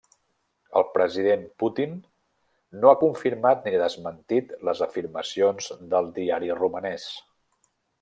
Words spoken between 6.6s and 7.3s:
romanès.